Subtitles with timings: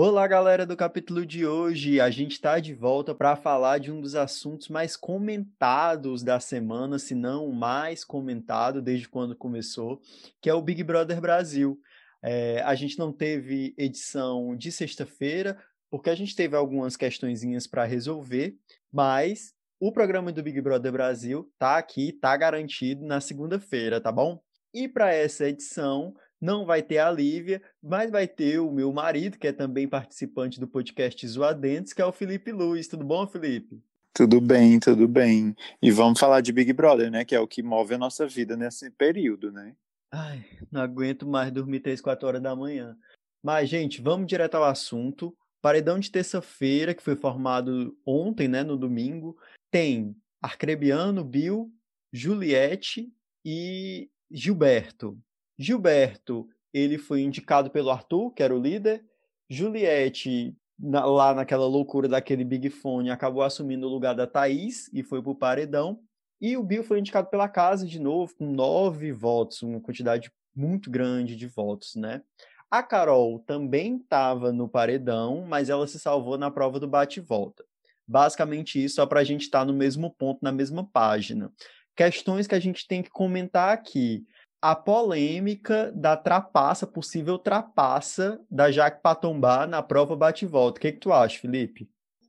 [0.00, 2.00] Olá, galera do capítulo de hoje.
[2.00, 7.00] A gente está de volta para falar de um dos assuntos mais comentados da semana,
[7.00, 10.00] se não o mais comentado desde quando começou,
[10.40, 11.80] que é o Big Brother Brasil.
[12.22, 17.82] É, a gente não teve edição de sexta-feira, porque a gente teve algumas questõezinhas para
[17.84, 18.56] resolver,
[18.92, 24.40] mas o programa do Big Brother Brasil tá aqui, tá garantido na segunda-feira, tá bom?
[24.72, 29.38] E para essa edição, não vai ter a Lívia, mas vai ter o meu marido,
[29.38, 32.88] que é também participante do podcast Zoadentes, que é o Felipe Luiz.
[32.88, 33.82] Tudo bom, Felipe?
[34.14, 35.54] Tudo bem, tudo bem.
[35.80, 37.24] E vamos falar de Big Brother, né?
[37.24, 39.74] Que é o que move a nossa vida nesse período, né?
[40.10, 42.96] Ai, não aguento mais dormir 3, 4 horas da manhã.
[43.42, 45.36] Mas, gente, vamos direto ao assunto.
[45.60, 49.36] Paredão de terça-feira, que foi formado ontem, né, no domingo,
[49.70, 51.70] tem Arcrebiano, Bill,
[52.12, 53.12] Juliette
[53.44, 55.18] e Gilberto.
[55.58, 59.04] Gilberto, ele foi indicado pelo Arthur, que era o líder.
[59.50, 65.02] Juliette, na, lá naquela loucura daquele Big Fone, acabou assumindo o lugar da Thaís e
[65.02, 66.00] foi pro paredão.
[66.40, 70.90] E o Bill foi indicado pela casa de novo, com nove votos, uma quantidade muito
[70.90, 72.22] grande de votos, né?
[72.70, 77.64] A Carol também estava no paredão, mas ela se salvou na prova do bate-volta.
[78.06, 81.50] Basicamente isso, só para a gente estar tá no mesmo ponto, na mesma página.
[81.96, 84.24] Questões que a gente tem que comentar aqui
[84.60, 90.78] a polêmica da trapaça, possível trapaça da Jaque Patombá na prova bate-volta.
[90.78, 91.88] O que, que tu acha, Felipe?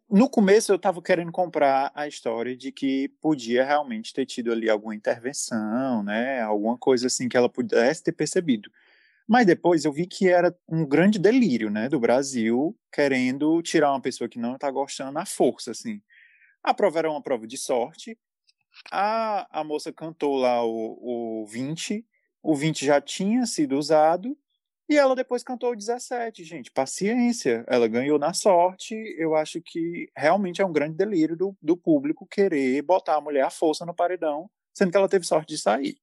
[0.09, 4.69] No começo eu estava querendo comprar a história de que podia realmente ter tido ali
[4.69, 6.41] alguma intervenção, né?
[6.41, 8.71] Alguma coisa assim que ela pudesse ter percebido.
[9.27, 14.01] Mas depois eu vi que era um grande delírio, né, do Brasil querendo tirar uma
[14.01, 16.01] pessoa que não está gostando à força, assim.
[16.63, 18.17] A prova era uma prova de sorte.
[18.91, 22.03] A, a moça cantou lá o, o 20
[22.41, 24.37] o 20 já tinha sido usado
[24.89, 26.71] e ela depois cantou o 17, gente.
[26.71, 28.95] Paciência, ela ganhou na sorte.
[29.19, 33.43] Eu acho que realmente é um grande delírio do, do público querer botar a mulher
[33.43, 35.97] à força no paredão, sendo que ela teve sorte de sair.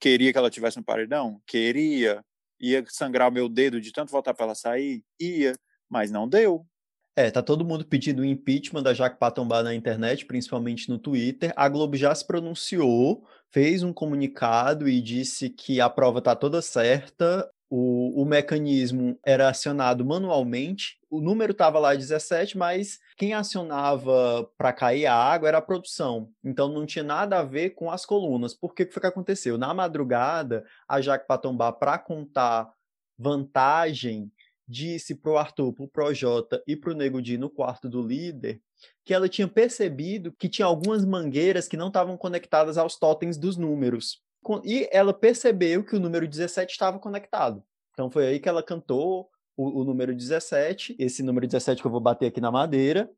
[0.00, 1.40] Queria que ela tivesse no paredão?
[1.46, 2.20] Queria.
[2.60, 5.04] Ia sangrar o meu dedo de tanto votar para ela sair?
[5.20, 5.54] Ia.
[5.88, 6.66] Mas não deu.
[7.14, 11.52] É, tá todo mundo pedindo o impeachment da Jaque Patombá na internet, principalmente no Twitter.
[11.54, 16.62] A Globo já se pronunciou, fez um comunicado e disse que a prova tá toda
[16.62, 17.48] certa.
[17.68, 20.98] O, o mecanismo era acionado manualmente.
[21.10, 26.28] O número estava lá 17, mas quem acionava para cair a água era a produção.
[26.44, 28.54] Então não tinha nada a ver com as colunas.
[28.54, 29.56] Por que, que foi que aconteceu?
[29.56, 32.70] Na madrugada, a Jaque Patombá, para contar
[33.18, 34.30] vantagem
[34.66, 38.60] disse pro Arthur, pro Projota e pro Nego Di no quarto do líder
[39.04, 43.56] que ela tinha percebido que tinha algumas mangueiras que não estavam conectadas aos totens dos
[43.56, 44.20] números.
[44.64, 47.62] E ela percebeu que o número 17 estava conectado.
[47.92, 51.92] Então foi aí que ela cantou o, o número 17, esse número 17 que eu
[51.92, 53.10] vou bater aqui na madeira,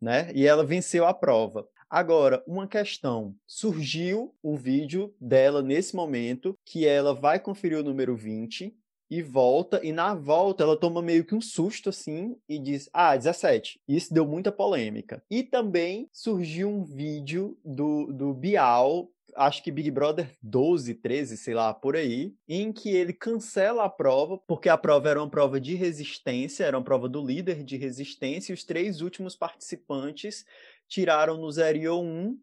[0.00, 0.30] né?
[0.34, 1.66] E ela venceu a prova.
[1.88, 3.34] Agora, uma questão.
[3.46, 8.76] Surgiu o vídeo dela nesse momento que ela vai conferir o número 20
[9.10, 13.16] e volta, e na volta ela toma meio que um susto assim e diz: Ah,
[13.16, 13.80] 17.
[13.86, 15.22] Isso deu muita polêmica.
[15.30, 21.54] E também surgiu um vídeo do, do Bial, acho que Big Brother 12, 13, sei
[21.54, 25.60] lá, por aí, em que ele cancela a prova, porque a prova era uma prova
[25.60, 30.44] de resistência, era uma prova do líder de resistência, e os três últimos participantes
[30.88, 32.38] tiraram no 0 e 1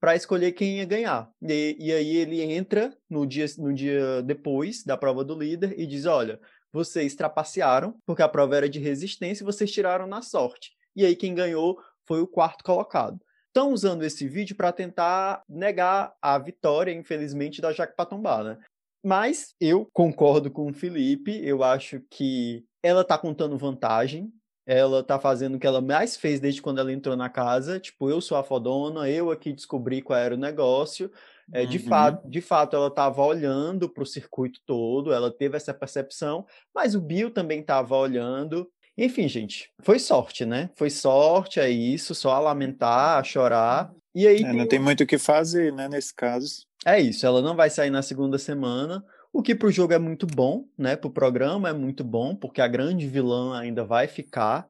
[0.00, 1.30] para escolher quem ia ganhar.
[1.42, 5.86] E, e, aí ele entra no dia, no dia depois da prova do líder e
[5.86, 6.40] diz: Olha,
[6.72, 10.72] vocês trapacearam, porque a prova era de resistência e vocês tiraram na sorte.
[10.94, 13.18] E aí quem ganhou foi o quarto colocado.
[13.48, 18.58] Estão usando esse vídeo para tentar negar a vitória, infelizmente, da Jaque Patombá, né?
[19.02, 24.30] Mas eu concordo com o Felipe, eu acho que ela está contando vantagem,
[24.66, 27.78] ela tá fazendo o que ela mais fez desde quando ela entrou na casa.
[27.78, 31.10] Tipo, eu sou a fodona, eu aqui descobri qual era o negócio.
[31.52, 31.68] É, uhum.
[31.68, 36.44] de, fato, de fato, ela estava olhando para o circuito todo, ela teve essa percepção,
[36.74, 38.68] mas o Bill também estava olhando.
[38.98, 40.70] Enfim, gente, foi sorte, né?
[40.74, 43.92] Foi sorte, é isso, só a lamentar, a chorar.
[44.12, 44.56] E aí é, tem...
[44.56, 46.66] não tem muito o que fazer, né, nesse caso.
[46.84, 49.04] É isso, ela não vai sair na segunda semana.
[49.36, 50.96] O que para o jogo é muito bom, né?
[50.96, 54.66] Para o programa é muito bom, porque a grande vilã ainda vai ficar.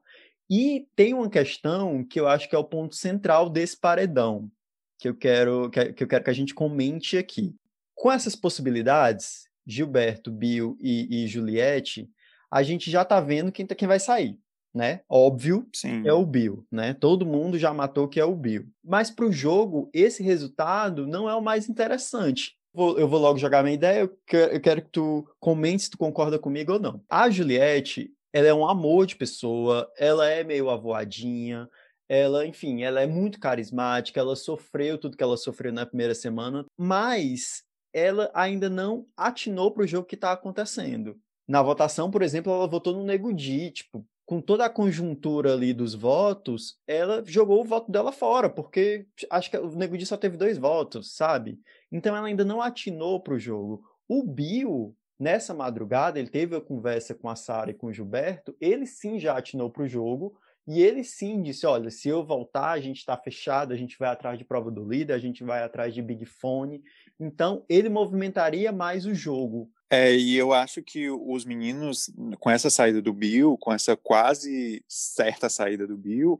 [0.49, 4.51] E tem uma questão que eu acho que é o ponto central desse paredão,
[4.99, 7.55] que eu quero que, eu quero que a gente comente aqui.
[7.95, 12.09] Com essas possibilidades, Gilberto, Bill e, e Juliette,
[12.51, 14.37] a gente já está vendo quem, tá, quem vai sair.
[14.75, 14.99] Né?
[15.07, 16.05] Óbvio, Sim.
[16.05, 16.93] é o Bill, né?
[16.93, 18.67] Todo mundo já matou que é o Bill.
[18.83, 23.39] Mas para o jogo, esse resultado não é o mais interessante vou, eu vou logo
[23.39, 26.79] jogar minha ideia, eu quero, eu quero que tu comente se tu concorda comigo ou
[26.79, 27.03] não.
[27.09, 31.67] A Juliette, ela é um amor de pessoa, ela é meio avoadinha,
[32.07, 36.65] ela, enfim, ela é muito carismática, ela sofreu tudo que ela sofreu na primeira semana,
[36.77, 41.19] mas ela ainda não atinou para o jogo que está acontecendo.
[41.47, 45.73] Na votação, por exemplo, ela votou no Nego Di, tipo, com toda a conjuntura ali
[45.73, 50.17] dos votos, ela jogou o voto dela fora, porque acho que o Nego Di só
[50.17, 51.57] teve dois votos, sabe?
[51.91, 53.83] Então ela ainda não atinou para o jogo.
[54.07, 58.55] O Bill, nessa madrugada, ele teve a conversa com a Sara e com o Gilberto,
[58.59, 60.37] ele sim já atinou para o jogo,
[60.67, 64.09] e ele sim disse: olha, se eu voltar, a gente está fechado, a gente vai
[64.09, 66.83] atrás de prova do líder, a gente vai atrás de Big Fone.
[67.17, 69.71] Então, ele movimentaria mais o jogo.
[69.89, 74.83] É, e eu acho que os meninos, com essa saída do Bill, com essa quase
[74.85, 76.39] certa saída do Bill,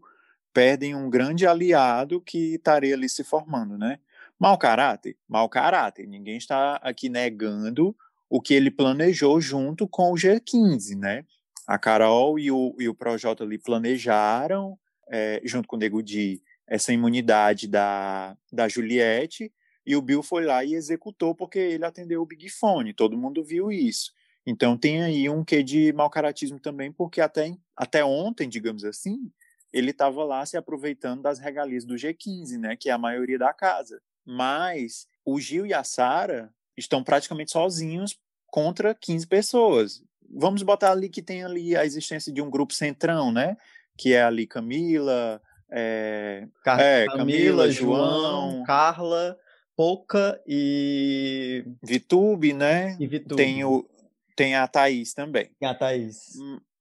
[0.53, 3.99] perdem um grande aliado que estaria ali se formando, né?
[4.39, 5.17] Mau caráter?
[5.27, 6.07] Mau caráter.
[6.07, 7.95] Ninguém está aqui negando
[8.29, 11.25] o que ele planejou junto com o G15, né?
[11.67, 14.79] a Carol e o, e o Projota ali planejaram,
[15.09, 19.51] é, junto com o Nego Di, essa imunidade da, da Juliette,
[19.85, 23.43] e o Bill foi lá e executou porque ele atendeu o Big Fone, todo mundo
[23.43, 24.13] viu isso.
[24.45, 29.29] Então tem aí um quê de mau caratismo também, porque até, até ontem, digamos assim,
[29.73, 33.53] ele estava lá se aproveitando das regalias do G15, né, que é a maioria da
[33.53, 34.01] casa.
[34.27, 38.19] Mas o Gil e a Sara estão praticamente sozinhos
[38.51, 43.31] contra 15 pessoas vamos botar ali que tem ali a existência de um grupo centrão,
[43.31, 43.57] né?
[43.97, 49.38] Que é ali Camila, é, Car é Camila, Camila, João, Carla,
[49.75, 52.95] Pouca e Vitube, né?
[53.00, 53.35] E Vitube.
[53.35, 53.88] Tem o
[54.35, 55.50] tem a Thaís também.
[55.59, 56.33] Tem a Thaís.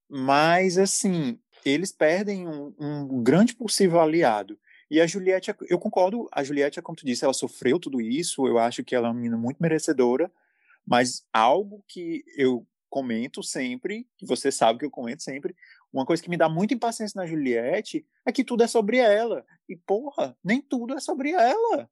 [0.08, 4.58] Mas assim, eles perdem um, um grande possível aliado.
[4.90, 8.58] E a Juliette, eu concordo, a Juliette, como tu disse, ela sofreu tudo isso, eu
[8.58, 10.30] acho que ela é uma menina muito merecedora,
[10.86, 15.56] mas algo que eu comento sempre, que você sabe que eu comento sempre,
[15.92, 19.44] uma coisa que me dá muita impaciência na Juliette é que tudo é sobre ela.
[19.68, 21.90] E, porra, nem tudo é sobre ela.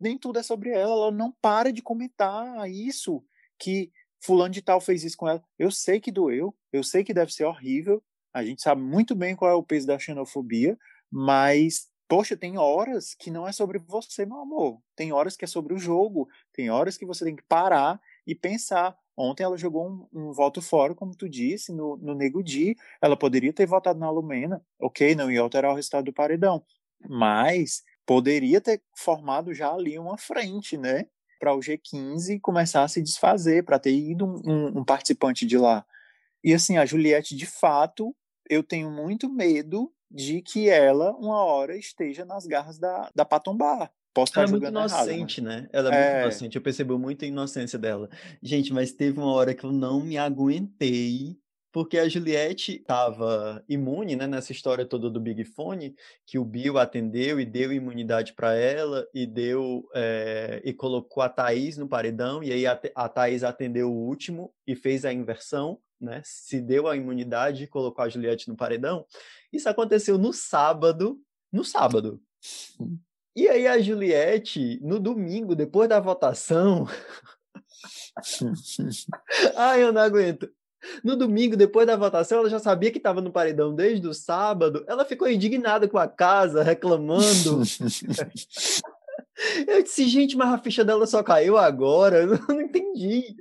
[0.00, 0.92] Nem tudo é sobre ela.
[0.92, 3.24] Ela não para de comentar isso,
[3.58, 5.42] que fulano de tal fez isso com ela.
[5.58, 8.02] Eu sei que doeu, eu sei que deve ser horrível,
[8.32, 10.78] a gente sabe muito bem qual é o peso da xenofobia,
[11.10, 14.82] mas, poxa, tem horas que não é sobre você, meu amor.
[14.94, 18.34] Tem horas que é sobre o jogo, tem horas que você tem que parar e
[18.34, 22.74] pensar, Ontem ela jogou um, um, voto fora, como tu disse, no, no Nego Di.
[23.00, 26.64] Ela poderia ter votado na Lumena, ok, não ia alterar o resultado do paredão,
[27.08, 31.06] mas poderia ter formado já ali uma frente, né?
[31.38, 35.58] Para o G15 começar a se desfazer, para ter ido um, um, um participante de
[35.58, 35.84] lá.
[36.42, 38.16] E assim, a Juliette, de fato,
[38.48, 43.90] eu tenho muito medo de que ela, uma hora, esteja nas garras da, da Patombá.
[44.14, 45.68] Posso ela é muito inocente, errado, né?
[45.72, 46.56] Ela é, é, muito inocente.
[46.56, 48.10] Eu percebo muito a inocência dela.
[48.42, 51.38] Gente, mas teve uma hora que eu não me aguentei,
[51.72, 55.94] porque a Juliette estava imune, né, nessa história toda do Big Fone,
[56.26, 61.30] que o Bill atendeu e deu imunidade para ela e deu é, e colocou a
[61.30, 65.78] Thaís no paredão e aí a, a Thaís atendeu o último e fez a inversão,
[66.02, 66.20] né?
[66.24, 69.06] Se deu a imunidade e colocou a Juliette no paredão.
[69.52, 71.20] Isso aconteceu no sábado,
[71.52, 72.20] no sábado.
[73.34, 76.86] E aí a Juliette, no domingo, depois da votação.
[79.56, 80.50] Ai, eu não aguento.
[81.02, 84.84] No domingo, depois da votação, ela já sabia que estava no paredão desde o sábado.
[84.88, 87.62] Ela ficou indignada com a casa, reclamando.
[89.66, 92.18] Eu disse, gente, mas a ficha dela só caiu agora.
[92.18, 93.36] Eu não entendi.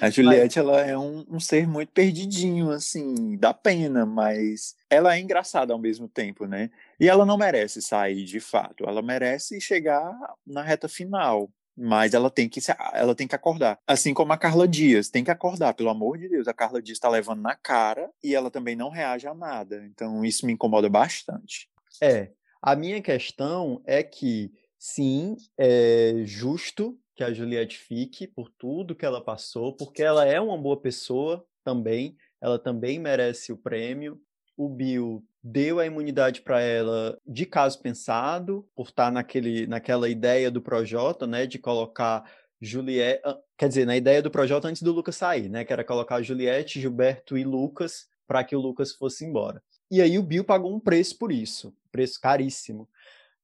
[0.00, 0.66] A Juliette, mas...
[0.66, 5.78] ela é um, um, ser muito perdidinho, assim, dá pena, mas ela é engraçada ao
[5.78, 6.70] mesmo tempo, né?
[6.98, 10.12] E ela não merece sair de fato, ela merece chegar
[10.46, 11.50] na reta final.
[11.82, 12.60] Mas ela tem que
[12.92, 13.78] ela tem que acordar.
[13.86, 16.46] Assim como a Carla Dias, tem que acordar, pelo amor de Deus.
[16.46, 19.82] A Carla Dias está levando na cara e ela também não reage a nada.
[19.86, 21.70] Então isso me incomoda bastante.
[22.02, 22.32] É.
[22.60, 29.04] A minha questão é que sim, é justo que a Juliette fique por tudo que
[29.04, 34.18] ela passou, porque ela é uma boa pessoa também, ela também merece o prêmio.
[34.56, 40.50] O Bill deu a imunidade para ela de caso pensado, por estar naquele, naquela ideia
[40.50, 42.24] do Projota, né, de colocar
[42.58, 43.20] Juliette,
[43.58, 46.80] quer dizer, na ideia do Projota antes do Lucas sair, né, que era colocar Juliette,
[46.80, 49.62] Gilberto e Lucas para que o Lucas fosse embora.
[49.90, 52.88] E aí o Bill pagou um preço por isso, preço caríssimo.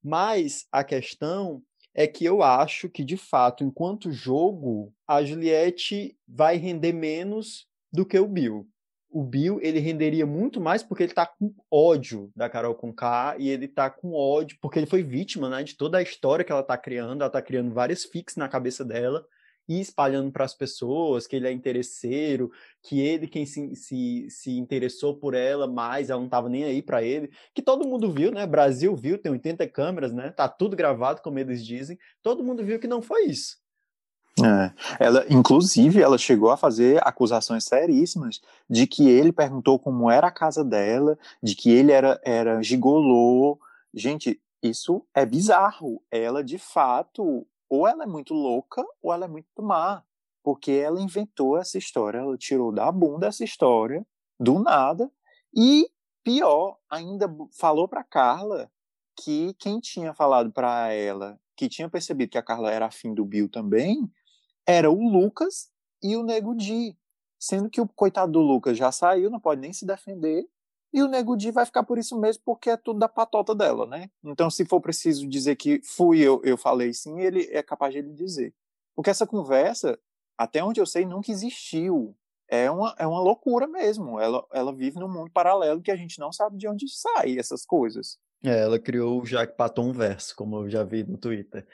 [0.02, 1.62] Mas a questão
[1.98, 8.04] é que eu acho que, de fato, enquanto jogo, a Juliette vai render menos do
[8.04, 8.68] que o Bill.
[9.10, 13.48] O Bill, ele renderia muito mais porque ele tá com ódio da Carol Conká e
[13.48, 16.62] ele tá com ódio porque ele foi vítima, né, de toda a história que ela
[16.62, 19.26] tá criando, ela tá criando várias fix na cabeça dela
[19.68, 22.50] ir espalhando para as pessoas que ele é interesseiro,
[22.82, 26.82] que ele quem se, se, se interessou por ela mais, ela não estava nem aí
[26.82, 28.46] para ele, que todo mundo viu, né?
[28.46, 30.30] Brasil viu, tem 80 câmeras, né?
[30.30, 31.98] Tá tudo gravado, como eles dizem.
[32.22, 33.56] Todo mundo viu que não foi isso.
[34.44, 34.70] É.
[35.00, 40.32] Ela, inclusive, ela chegou a fazer acusações seríssimas de que ele perguntou como era a
[40.32, 43.58] casa dela, de que ele era, era gigolô.
[43.94, 46.02] Gente, isso é bizarro.
[46.10, 50.02] Ela, de fato, ou ela é muito louca ou ela é muito má.
[50.42, 54.06] Porque ela inventou essa história, ela tirou da bunda essa história,
[54.38, 55.10] do nada,
[55.54, 55.90] e
[56.22, 58.70] pior, ainda falou para Carla
[59.16, 63.24] que quem tinha falado para ela, que tinha percebido que a Carla era afim do
[63.24, 64.10] Bill também,
[64.66, 65.70] era o Lucas
[66.02, 66.96] e o Nego Di.
[67.38, 70.46] Sendo que o coitado do Lucas já saiu, não pode nem se defender,
[70.92, 73.86] e o Nego Di vai ficar por isso mesmo, porque é tudo da patota dela,
[73.86, 74.08] né?
[74.24, 77.98] Então, se for preciso dizer que fui eu, eu falei sim, ele é capaz de
[77.98, 78.54] ele dizer.
[78.94, 79.98] Porque essa conversa,
[80.38, 82.16] até onde eu sei, nunca existiu.
[82.48, 84.20] É uma, é uma loucura mesmo.
[84.20, 87.66] Ela, ela vive num mundo paralelo que a gente não sabe de onde sai essas
[87.66, 88.18] coisas.
[88.44, 91.66] É, ela criou o Jack Patton verso, como eu já vi no Twitter.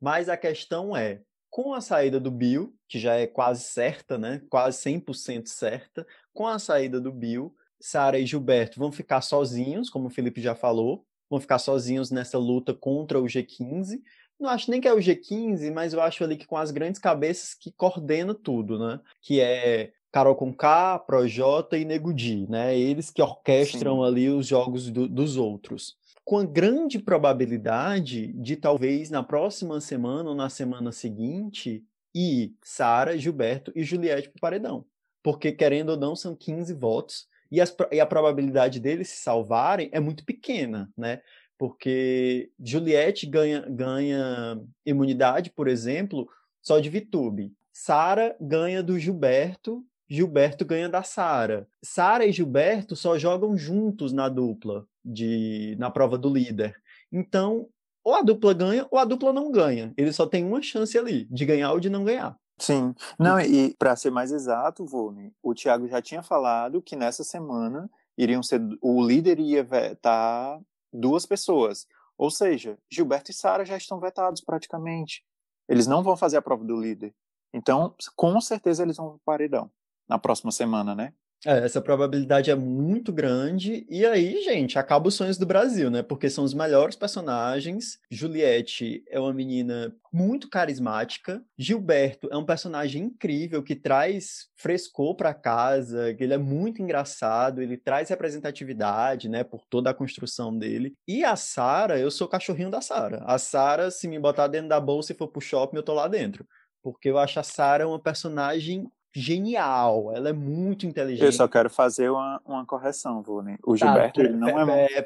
[0.00, 4.42] Mas a questão é, com a saída do Bill, que já é quase certa, né?
[4.50, 10.06] Quase 100% certa, com a saída do Bill, Sara e Gilberto vão ficar sozinhos, como
[10.06, 14.00] o Felipe já falou, vão ficar sozinhos nessa luta contra o G15.
[14.38, 17.00] Não acho nem que é o G15, mas eu acho ali que com as grandes
[17.00, 19.00] cabeças que coordenam tudo, né?
[19.20, 22.78] Que é Carol Conká, Projota e Negudi, né?
[22.78, 24.04] Eles que orquestram Sim.
[24.04, 25.96] ali os jogos do, dos outros
[26.28, 31.82] com a grande probabilidade de talvez na próxima semana ou na semana seguinte
[32.14, 34.84] ir Sara, Gilberto e Juliette para o paredão.
[35.22, 39.88] Porque, querendo ou não, são 15 votos e, as, e a probabilidade deles se salvarem
[39.92, 41.20] é muito pequena, né?
[41.58, 46.28] Porque Juliette ganha, ganha imunidade, por exemplo,
[46.62, 47.52] só de Vitube.
[47.72, 51.68] Sara ganha do Gilberto Gilberto ganha da Sara.
[51.84, 56.74] Sara e Gilberto só jogam juntos na dupla de na prova do líder.
[57.12, 57.68] Então,
[58.02, 59.92] ou a dupla ganha ou a dupla não ganha.
[59.98, 62.34] Ele só tem uma chance ali de ganhar ou de não ganhar.
[62.58, 62.94] Sim.
[63.18, 67.90] Não, e para ser mais exato, Vone, o Thiago já tinha falado que nessa semana
[68.16, 70.60] iriam ser o líder ia vetar
[70.92, 71.86] duas pessoas.
[72.16, 75.24] Ou seja, Gilberto e Sara já estão vetados praticamente.
[75.68, 77.14] Eles não vão fazer a prova do líder.
[77.54, 79.70] Então, com certeza eles vão para o paredão
[80.08, 81.12] na próxima semana, né?
[81.46, 83.86] É, essa probabilidade é muito grande.
[83.88, 86.02] E aí, gente, acaba os sonhos do Brasil, né?
[86.02, 87.98] Porque são os melhores personagens.
[88.10, 91.40] Juliette é uma menina muito carismática.
[91.56, 97.76] Gilberto é um personagem incrível que traz frescor para casa, ele é muito engraçado, ele
[97.76, 100.94] traz representatividade, né, por toda a construção dele.
[101.06, 103.22] E a Sara, eu sou o cachorrinho da Sara.
[103.24, 106.08] A Sara, se me botar dentro da bolsa e for pro shopping, eu tô lá
[106.08, 106.44] dentro.
[106.82, 111.24] Porque eu acho a Sara uma personagem genial, ela é muito inteligente.
[111.24, 113.58] Eu só quero fazer uma, uma correção, Vune.
[113.64, 115.02] O tá, Gilberto, ele não é...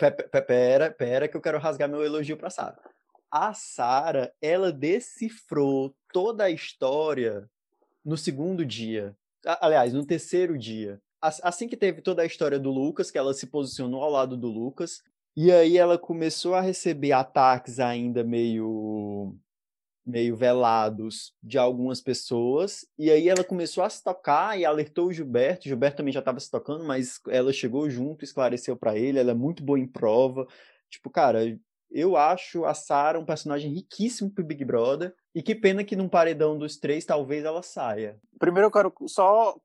[0.46, 2.78] Pera, pera, que eu quero rasgar meu elogio pra Sara.
[3.30, 7.48] A Sara, ela decifrou toda a história
[8.04, 9.16] no segundo dia.
[9.60, 11.00] Aliás, no terceiro dia.
[11.20, 14.48] Assim que teve toda a história do Lucas, que ela se posicionou ao lado do
[14.48, 15.02] Lucas,
[15.36, 19.34] e aí ela começou a receber ataques ainda meio
[20.04, 25.12] meio velados de algumas pessoas, e aí ela começou a se tocar e alertou o
[25.12, 25.66] Gilberto.
[25.66, 29.30] O Gilberto também já estava se tocando, mas ela chegou junto, esclareceu para ele, ela
[29.30, 30.46] é muito boa em prova.
[30.90, 31.40] Tipo, cara,
[31.90, 36.08] eu acho a Sarah um personagem riquíssimo pro Big Brother, e que pena que num
[36.08, 38.18] paredão dos três talvez ela saia.
[38.38, 39.56] Primeiro eu quero só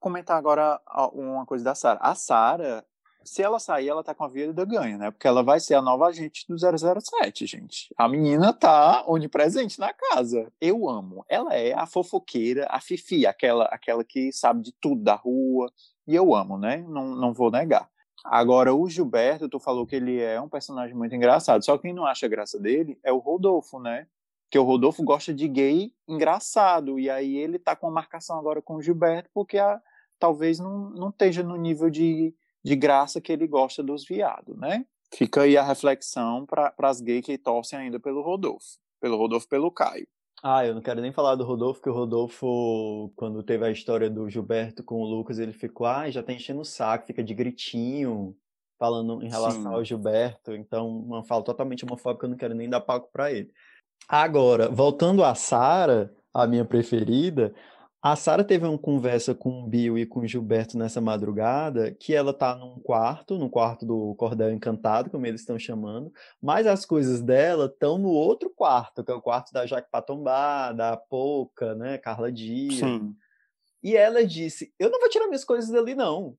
[0.00, 0.80] comentar agora
[1.12, 2.00] uma coisa da Sarah.
[2.02, 2.84] A Sarah,
[3.24, 5.10] se ela sair, ela tá com a vida ganha, né?
[5.10, 7.94] Porque ela vai ser a nova agente do 007, gente.
[7.96, 10.52] A menina tá onipresente na casa.
[10.60, 11.24] Eu amo.
[11.28, 15.72] Ela é a fofoqueira, a fifi, aquela, aquela que sabe de tudo da rua.
[16.06, 16.84] E eu amo, né?
[16.88, 17.88] Não, não vou negar.
[18.24, 21.64] Agora, o Gilberto, tu falou que ele é um personagem muito engraçado.
[21.64, 24.06] Só quem não acha graça dele é o Rodolfo, né?
[24.50, 27.00] Que o Rodolfo gosta de gay engraçado.
[27.00, 29.80] E aí ele tá com uma marcação agora com o Gilberto, porque a,
[30.18, 34.84] talvez não, não esteja no nível de de graça que ele gosta dos viados, né?
[35.14, 38.78] Fica aí a reflexão para as gays que torcem ainda pelo Rodolfo.
[39.00, 40.06] Pelo Rodolfo pelo Caio.
[40.42, 44.10] Ah, eu não quero nem falar do Rodolfo, que o Rodolfo, quando teve a história
[44.10, 47.32] do Gilberto com o Lucas, ele ficou, ah, já tá enchendo o saco, fica de
[47.32, 48.34] gritinho,
[48.76, 49.68] falando em relação Sim.
[49.68, 50.52] ao Gilberto.
[50.52, 53.52] Então, uma fala totalmente homofóbica, eu não quero nem dar palco para ele.
[54.08, 57.54] Agora, voltando a Sara, a minha preferida,
[58.02, 62.12] A Sara teve uma conversa com o Bill e com o Gilberto nessa madrugada, que
[62.12, 66.84] ela tá num quarto, no quarto do Cordel Encantado, como eles estão chamando, mas as
[66.84, 71.76] coisas dela estão no outro quarto, que é o quarto da Jaque Patombá, da Pouca,
[71.76, 72.80] né, Carla Dias.
[72.80, 73.14] Sim.
[73.80, 76.36] E ela disse: Eu não vou tirar minhas coisas dali, não.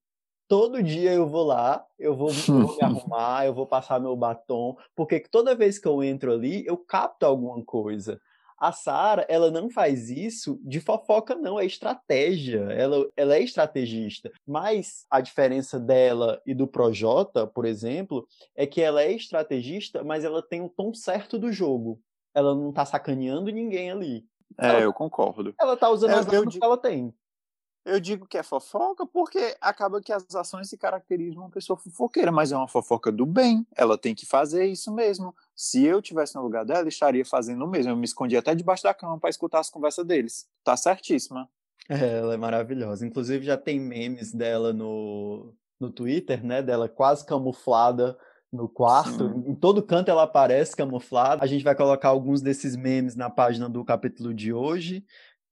[0.50, 4.18] Todo dia eu vou lá, eu vou, eu vou me arrumar, eu vou passar meu
[4.18, 8.20] batom, porque toda vez que eu entro ali, eu capto alguma coisa.
[8.58, 12.62] A Sara, ela não faz isso de fofoca, não, é estratégia.
[12.72, 14.32] Ela, ela é estrategista.
[14.48, 20.24] Mas a diferença dela e do Projota, por exemplo, é que ela é estrategista, mas
[20.24, 22.00] ela tem o tom certo do jogo.
[22.34, 24.26] Ela não tá sacaneando ninguém ali.
[24.60, 25.54] É, ela, eu concordo.
[25.60, 27.14] Ela tá usando É, as armas digo- que ela tem.
[27.86, 32.32] Eu digo que é fofoca porque acaba que as ações se caracterizam uma pessoa fofoqueira,
[32.32, 33.68] mas é uma fofoca do bem.
[33.76, 35.36] Ela tem que fazer isso mesmo.
[35.54, 37.92] Se eu tivesse no lugar dela, estaria fazendo o mesmo.
[37.92, 40.48] Eu me escondi até debaixo da cama para escutar as conversas deles.
[40.64, 41.50] Tá certíssima.
[41.90, 43.06] É, ela é maravilhosa.
[43.06, 46.62] Inclusive, já tem memes dela no, no Twitter, né?
[46.62, 48.18] Dela quase camuflada
[48.50, 49.28] no quarto.
[49.30, 49.52] Sim.
[49.52, 51.44] Em todo canto ela aparece camuflada.
[51.44, 55.04] A gente vai colocar alguns desses memes na página do capítulo de hoje,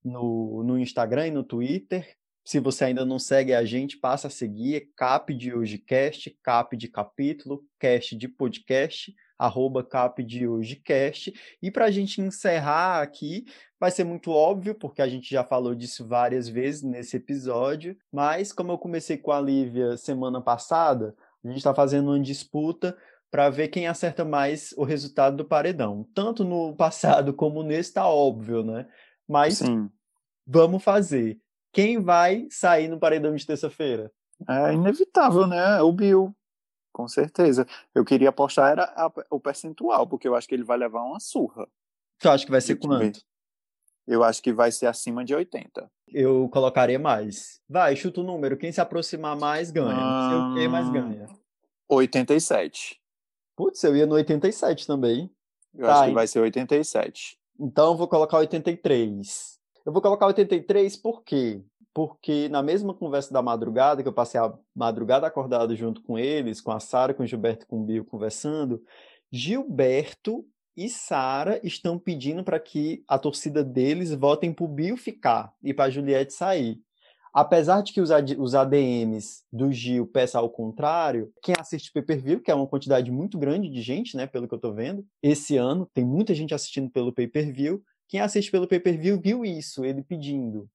[0.04, 2.16] no, no Instagram e no Twitter.
[2.52, 4.76] Se você ainda não segue a gente, passa a seguir.
[4.76, 10.76] É Cap de hoje cast, Cap de capítulo, cast de podcast, arroba Cap de hoje
[10.76, 11.34] cast.
[11.62, 13.46] E para a gente encerrar aqui,
[13.80, 18.52] vai ser muito óbvio, porque a gente já falou disso várias vezes nesse episódio, mas
[18.52, 22.98] como eu comecei com a Lívia semana passada, a gente está fazendo uma disputa
[23.32, 26.06] para ver quem acerta mais o resultado do paredão.
[26.14, 28.90] Tanto no passado como nesse está óbvio, né?
[29.26, 29.90] Mas Sim.
[30.46, 31.40] vamos fazer.
[31.72, 34.12] Quem vai sair no paredão de terça-feira?
[34.50, 35.82] É inevitável, né?
[35.82, 36.36] O Bill.
[36.94, 37.66] Com certeza.
[37.96, 41.20] Eu queria apostar era a- o percentual, porque eu acho que ele vai levar uma
[41.20, 41.68] surra.
[42.20, 43.22] Tu acha que vai ser quanto?
[44.08, 45.90] Eu acho que vai ser acima de 80.
[46.08, 47.62] Eu colocaria mais.
[47.70, 48.58] Vai, chuta o número.
[48.58, 49.94] Quem se aproximar mais ganha.
[49.96, 50.92] Não sei o que, mas Ah.
[50.92, 51.28] ganha.
[51.88, 53.00] 87.
[53.56, 55.30] Putz, eu ia no 87 também.
[55.74, 56.14] Eu Tá, acho que hein?
[56.16, 57.38] vai ser 87.
[57.60, 59.60] Então eu vou colocar 83.
[59.86, 61.62] Eu vou colocar 83 por quê?
[61.94, 66.62] Porque na mesma conversa da madrugada, que eu passei a madrugada acordado junto com eles,
[66.62, 68.82] com a Sara, com o Gilberto, com o Bill conversando,
[69.32, 70.46] Gilberto
[70.78, 75.90] e Sara estão pedindo para que a torcida deles votem pro Bill ficar e para
[75.90, 76.80] Juliette sair.
[77.34, 82.52] Apesar de que os, os ADMs do Gil peçam ao contrário, quem assiste pay-per-view, que
[82.52, 85.90] é uma quantidade muito grande de gente, né, pelo que eu tô vendo, esse ano
[85.94, 90.70] tem muita gente assistindo pelo pay-per-view, quem assiste pelo pay-per-view viu isso, ele pedindo.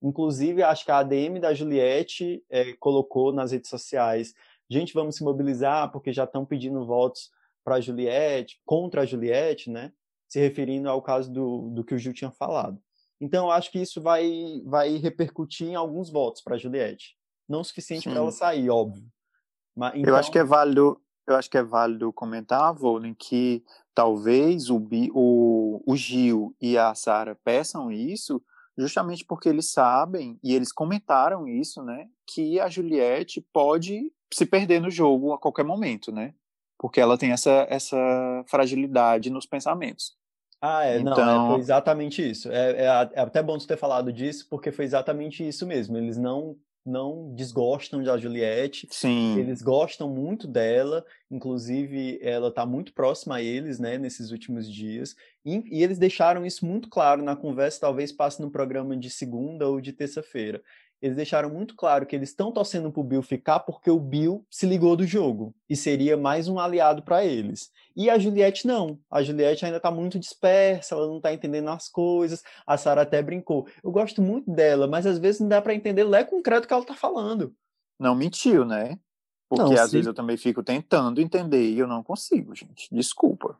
[0.00, 4.32] Inclusive, acho que a ADM da Juliette eh, colocou nas redes sociais:
[4.70, 7.28] gente, vamos se mobilizar porque já estão pedindo votos
[7.64, 9.92] para a Juliette, contra a Juliette, né?
[10.28, 12.80] Se referindo ao caso do, do que o Gil tinha falado.
[13.20, 17.16] Então, eu acho que isso vai, vai repercutir em alguns votos para a Juliette.
[17.48, 19.04] Não o suficiente para ela sair, óbvio.
[19.74, 23.64] Mas, Eu acho que é então, válido, eu acho que é válido comentar, Volden, que
[23.92, 25.10] talvez o, Bi-
[25.84, 28.42] o, o Gil e a Sara peçam isso
[28.78, 34.80] justamente porque eles sabem, e eles comentaram isso, né, que a Juliette pode se perder
[34.82, 36.34] no jogo a qualquer momento, né?
[36.78, 37.96] Porque ela tem essa, essa
[38.46, 40.14] fragilidade nos pensamentos.
[40.60, 42.50] Ah, é, não, é, Então- foi exatamente isso.
[42.52, 42.84] É, é
[43.14, 45.96] é até bom tu ter falado disso, porque foi exatamente isso mesmo.
[45.96, 52.92] Eles não, não desgostam da Juliette, Sim, eles gostam muito dela, inclusive ela está muito
[52.92, 57.34] próxima a eles, né, nesses últimos dias, e, e eles deixaram isso muito claro na
[57.34, 60.62] conversa, talvez passe no programa de segunda ou de terça-feira.
[61.00, 64.66] Eles deixaram muito claro que eles estão torcendo pro Bill ficar porque o Bill se
[64.66, 67.70] ligou do jogo e seria mais um aliado para eles.
[67.94, 68.98] E a Juliette não.
[69.10, 72.42] A Juliette ainda tá muito dispersa, ela não tá entendendo as coisas.
[72.66, 73.66] A Sara até brincou.
[73.82, 76.74] Eu gosto muito dela, mas às vezes não dá para entender lé concreto o que
[76.74, 77.54] ela tá falando.
[77.98, 78.98] não mentiu, né?
[79.48, 79.96] Porque Não, às sim.
[79.98, 82.88] vezes eu também fico tentando entender e eu não consigo, gente.
[82.90, 83.58] Desculpa.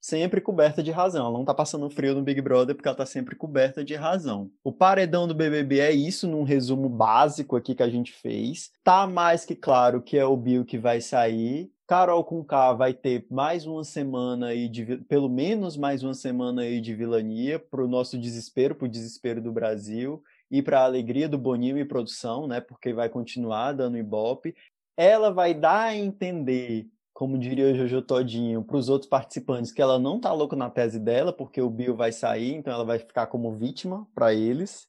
[0.00, 1.26] Sempre coberta de razão.
[1.26, 4.50] Ela não tá passando frio no Big Brother porque ela tá sempre coberta de razão.
[4.62, 8.70] O paredão do BBB é isso num resumo básico aqui que a gente fez.
[8.84, 11.70] Tá mais que claro que é o Bill que vai sair.
[11.86, 16.62] Carol com K vai ter mais uma semana aí de pelo menos mais uma semana
[16.62, 21.38] aí de vilania pro nosso desespero, pro desespero do Brasil e para a alegria do
[21.38, 22.60] Boninho e produção, né?
[22.60, 24.54] Porque vai continuar dando ibope.
[24.98, 26.86] Ela vai dar a entender
[27.18, 30.70] como diria o Jojo Todinho, para os outros participantes, que ela não tá louca na
[30.70, 34.86] tese dela, porque o Bill vai sair, então ela vai ficar como vítima para eles.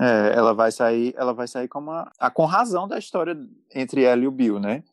[0.00, 3.36] É, ela vai sair, ela vai sair como a, a com razão da história
[3.74, 4.84] entre ela e o Bill, né?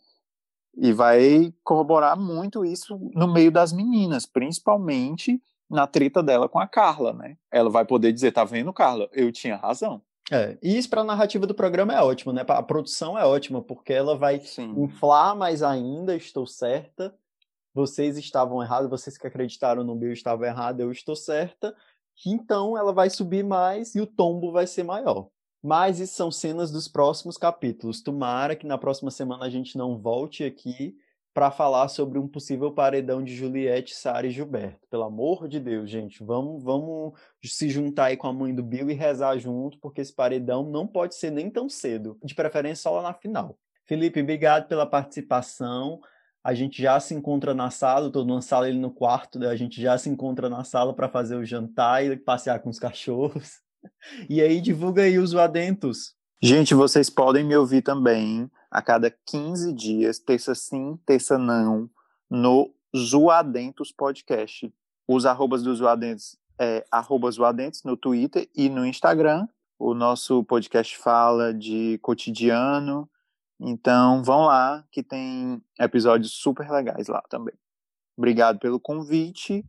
[0.75, 5.39] E vai corroborar muito isso no meio das meninas, principalmente
[5.69, 7.37] na treta dela com a Carla, né?
[7.51, 9.07] Ela vai poder dizer, tá vendo, Carla?
[9.13, 10.01] Eu tinha razão.
[10.31, 12.45] É, e isso para a narrativa do programa é ótimo, né?
[12.47, 14.73] A produção é ótima, porque ela vai Sim.
[14.81, 17.13] inflar mais ainda, estou certa.
[17.73, 21.75] Vocês estavam errados, vocês que acreditaram no Bill estavam errados, eu estou certa.
[22.25, 25.27] Então ela vai subir mais e o tombo vai ser maior.
[25.61, 28.01] Mas isso são cenas dos próximos capítulos.
[28.01, 30.95] Tomara que na próxima semana a gente não volte aqui
[31.33, 34.85] para falar sobre um possível paredão de Juliette, Sara e Gilberto.
[34.89, 37.13] Pelo amor de Deus, gente, vamos, vamos
[37.43, 40.85] se juntar aí com a mãe do Bill e rezar junto, porque esse paredão não
[40.85, 43.57] pode ser nem tão cedo, de preferência só lá na final.
[43.85, 45.99] Felipe, obrigado pela participação.
[46.43, 49.47] A gente já se encontra na sala, estou numa sala ele no quarto, né?
[49.47, 52.79] a gente já se encontra na sala para fazer o jantar e passear com os
[52.79, 53.59] cachorros.
[54.29, 56.13] E aí divulga aí os adentos.
[56.39, 61.89] Gente, vocês podem me ouvir também a cada 15 dias, terça sim, terça não,
[62.29, 64.73] no Zoadentos Podcast.
[65.07, 69.47] Os arrobas do Zoadentos é arroba Zoadentos no Twitter e no Instagram.
[69.77, 73.09] O nosso podcast fala de cotidiano.
[73.59, 77.53] Então vão lá que tem episódios super legais lá também.
[78.17, 79.65] Obrigado pelo convite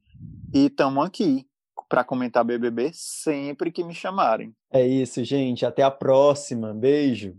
[0.54, 1.46] e estamos aqui
[1.88, 4.54] para comentar BBB sempre que me chamarem.
[4.70, 5.66] É isso, gente.
[5.66, 6.72] Até a próxima.
[6.72, 7.36] Beijo.